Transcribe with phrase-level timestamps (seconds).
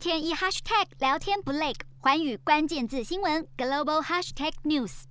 [0.00, 5.02] 天一 hashtag 聊天不累，环宇关键字新闻 global hashtag news。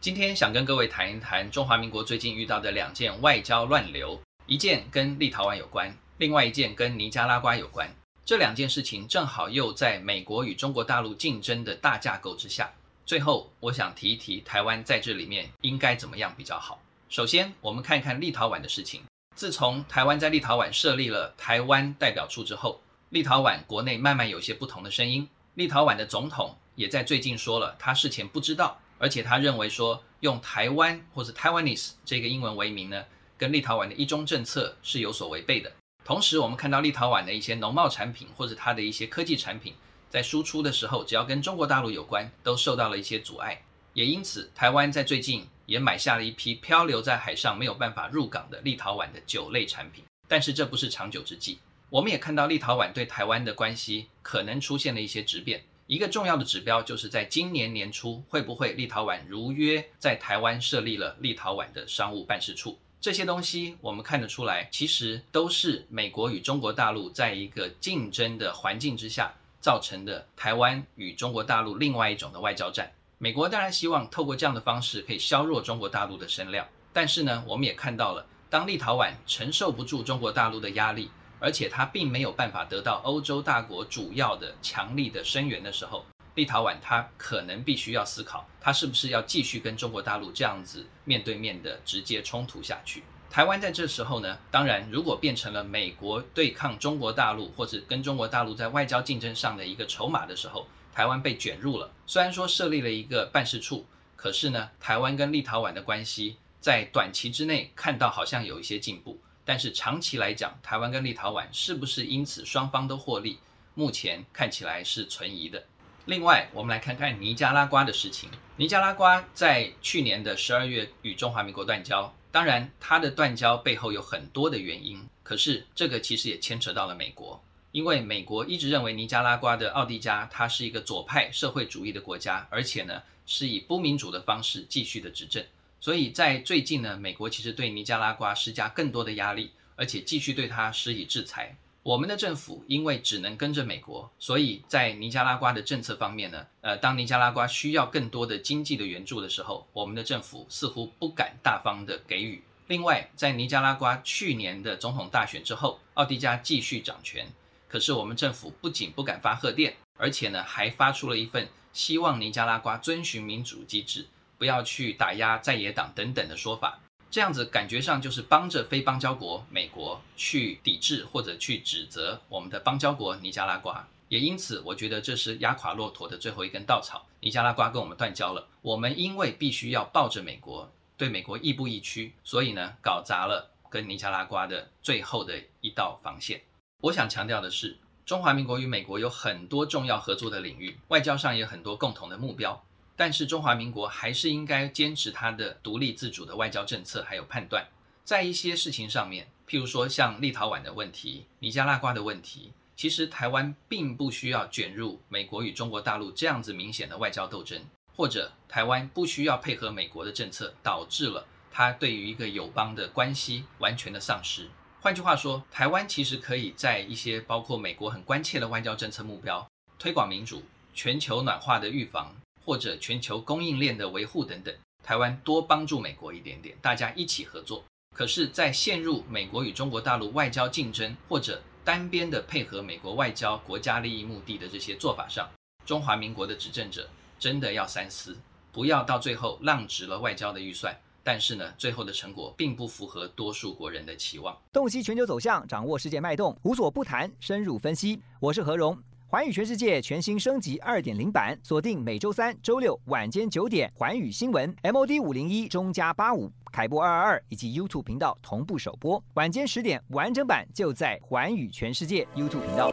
[0.00, 7.86] 今天想跟各位谈一谈中华民国最近遇到的两件外交乱流，一件跟立陶宛有关，另外一件跟尼加拉瓜有关。
[8.24, 12.72] 这两件事情正好又在美国与中国大陆竞争的大架构之下。
[13.04, 16.80] 最后，我想提一提台湾在这里面应该怎么样比较好。
[17.10, 19.02] 首先，我们看一看立陶宛的事情。
[19.40, 25.26] 自从台湾在立陶宛设立了台湾代表处之后，立陶宛国内慢慢有些不同的声音。
[25.54, 33.02] 立陶宛的总统也在最近说了，他事前不知道，而且他认为说用台湾或者 Taiwanese 这个英文为名呢，
[33.38, 35.72] 跟立陶宛的一中政策是有所违背的。
[36.04, 39.72] 同时，我们看到立陶宛的一些农贸产品或者它的一些科技产品
[40.10, 43.62] 在输出的时候，只要跟中国大陆有关，都受到了一些阻碍。
[43.94, 45.46] 也因此，台湾在最近。
[45.66, 51.60] 也买下了一批漂流在海上没有办法入港的立陶宛的酒类产品，但是这不是长久之计。
[51.90, 55.62] 我们也看到立陶宛对台湾的关系可能出现了一些质变。
[55.86, 62.76] 一个重要的指标就是在今年年初，会不会立陶宛如约在台湾设立了立陶宛的商务办事处？
[63.00, 70.26] 这些东西我们看得出来，其实都是美国与中国大陆在一个竞争的环境之下造成的。
[70.36, 72.90] 台湾与中国大陆另外一种的外交战。
[73.22, 86.02] 美国当然希望透过这样的方式可以削弱中国大陆的声量，但是呢，我们也看到了，当立陶宛承受不住中国大陆的压力，而且它并没有办法得到欧洲大国主要的强力的声援的时候，
[86.34, 93.04] 立陶宛它可能必须要思考，它是不是要继续跟中国大陆这样子面对面的直接冲突下去。
[93.28, 100.66] 台湾在这时候呢，当然如果变成了美国对抗中国大陆或者跟中国大陆在外交竞争上的一个筹码的时候。
[101.00, 113.38] 台湾被卷入了，虽然说设立了一个办事处，可是呢，台湾跟立陶宛的关系在短期之内看到好像有一些进步，但是长期来讲，台湾跟立陶宛是不是因此双方都获利，
[113.72, 115.64] 目前看起来是存疑的。
[116.04, 118.28] 另外，我们来看看尼加拉瓜的事情。
[118.56, 127.42] 尼加拉瓜在去年的十二月与中华民国断交，当然它的断交背后有很多的原因，可是这个其实也牵扯到了美国。
[127.72, 135.44] 因为美国一直认为尼加拉瓜的奥迪加，它是一个左派社会主义的国家，而且呢是以不民主的方式继续的执政，
[135.80, 141.56] 所以在最近呢，美国其实对尼加拉瓜施加更多的压力，而且继续对它施以制裁。
[141.82, 152.42] 我们的政府因为只能跟着美国，所以在尼加拉瓜的政策方面呢，呃，当尼加拉瓜需要更多的经济的援助的时候，我们的政府似乎不敢大方的给予。
[152.66, 157.26] 另外，在尼加拉瓜去年的总统大选之后，奥迪加继续掌权。
[157.70, 166.80] 可是我们政府不仅不敢发贺电，而且呢还发出了一份希望尼加拉瓜遵循民主机制，不要去打压在野党等等的说法。
[167.12, 173.86] 这样子感觉上就是帮着非邦交国美国去抵制或者去指责我们的邦交国尼加拉瓜。
[174.08, 177.06] 也因此，我觉得这是压垮骆驼的最后一根稻草。
[177.20, 186.40] 尼加拉瓜跟我们断交了，我们因为必须要抱着美国，对美国亦步亦趋，所以呢搞砸了跟尼加拉瓜的最后的一道防线。
[186.82, 187.76] 我想强调的是，
[188.06, 192.64] 中华民国与美国有很多重要合作的领域，外交上也有很多共同的目标。
[192.96, 197.68] 但是中华民国还是应该坚持它的独立自主的外交政策还有判断。
[198.02, 207.62] 在一些事情上面，譬如说像立陶宛的问题、尼加拉瓜的问题，其实台湾并不需要卷入美国与中国大陆这样子明显的外交斗争，
[207.94, 214.48] 或者台湾不需要配合美国的政策，导致了它对于一个友邦的关系完全的丧失。
[214.82, 219.46] 换句话说，台湾其实可以在一些包括美国很关切的外交政策目标、
[219.78, 220.42] 推广民主、
[220.72, 227.62] 全球暖化的预防，或者全球供应链的维护等等，台湾多帮助美国一点点，大家一起合作。
[227.94, 235.28] 可是，在陷入美国与中国大陆外交竞争，或者单边的配合美国外交国家利益目的的这些做法上，
[235.66, 238.16] 中华民国的执政者真的要三思，
[238.50, 240.74] 不要到最后浪值了外交的预算。
[241.02, 244.36] 但是呢，最后的成果并不符合多数国人的期望。
[244.52, 248.00] 洞悉全球走向，掌握世界脉动，无所不谈，深入分析。
[248.20, 259.02] 我是何荣，环宇全世界全新升级二点零版，锁定每周三、周六晚间九点，环宇新闻 MOD 五零一中加八五凯播二二二以及 YouTube 频道同步首播。
[259.14, 262.70] 晚间十点完整版就在环宇全世界 YouTube 频道。